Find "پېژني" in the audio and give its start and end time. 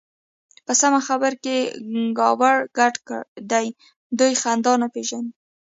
4.93-5.31